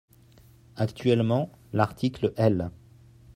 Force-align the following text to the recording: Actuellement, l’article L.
Actuellement, 0.77 1.51
l’article 1.73 2.33
L. 2.35 2.71